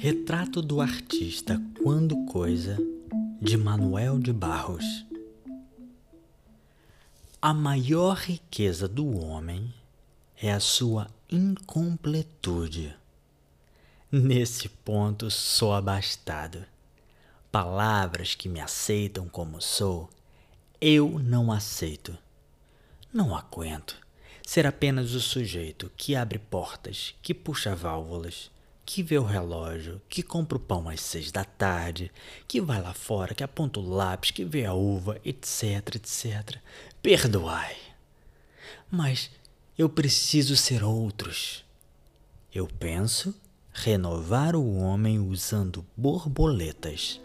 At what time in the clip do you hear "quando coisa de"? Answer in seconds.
1.82-3.56